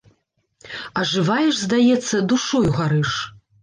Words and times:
Ажываеш, 1.03 1.55
здаецца, 1.67 2.15
душою 2.35 2.69
гарыш. 2.83 3.11